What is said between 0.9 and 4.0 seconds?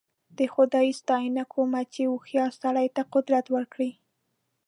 ستاینه کوم چې هوښیار سړي ته قدرت ورکړ.